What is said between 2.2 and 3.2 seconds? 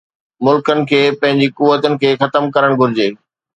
ختم ڪرڻ گهرجي